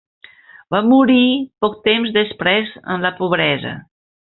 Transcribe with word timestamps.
Va 0.75 0.81
morir 0.93 1.27
poc 1.67 1.77
temps 1.91 2.17
després 2.19 2.75
en 2.83 3.09
la 3.09 3.17
pobresa. 3.23 3.81